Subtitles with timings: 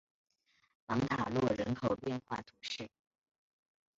[0.87, 2.89] 芒塔洛人口变化图示